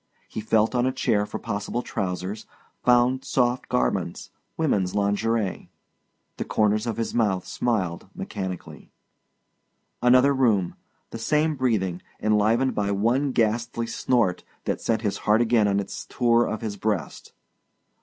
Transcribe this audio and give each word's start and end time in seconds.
He 0.27 0.41
felt 0.41 0.73
on 0.73 0.87
a 0.87 0.91
chair 0.91 1.27
for 1.27 1.37
possible 1.37 1.83
trousers, 1.83 2.47
found 2.83 3.23
soft 3.23 3.69
garments, 3.69 4.31
women's 4.57 4.95
lingerie. 4.95 5.69
The 6.37 6.43
corners 6.43 6.87
of 6.87 6.97
his 6.97 7.13
mouth 7.13 7.45
smiled 7.45 8.07
mechanically. 8.15 8.89
Another 10.01 10.33
room... 10.33 10.73
the 11.11 11.19
same 11.19 11.53
breathing, 11.55 12.01
enlivened 12.19 12.73
by 12.73 12.89
one 12.89 13.31
ghastly 13.31 13.85
snort 13.85 14.43
that 14.63 14.81
sent 14.81 15.03
his 15.03 15.17
heart 15.17 15.39
again 15.39 15.67
on 15.67 15.79
its 15.79 16.03
tour 16.07 16.47
of 16.47 16.61
his 16.61 16.77
breast. 16.77 17.33